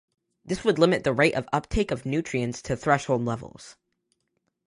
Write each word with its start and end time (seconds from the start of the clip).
This 0.43 0.63
would 0.65 0.79
limit 0.79 1.03
the 1.03 1.13
rate 1.13 1.35
of 1.35 1.47
uptake 1.53 1.91
of 1.91 2.07
nutrients 2.07 2.63
to 2.63 2.75
threshold 2.75 3.23
levels. 3.23 3.77